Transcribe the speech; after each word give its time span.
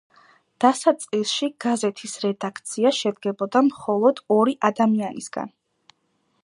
დასაწყისში 0.63 1.49
გაზეთის 1.65 2.15
რედაქცია 2.23 2.91
შედგებოდა 3.01 3.63
მხოლოდ 3.69 4.23
ერთი 4.39 4.59
ადამიანისგან. 4.71 5.55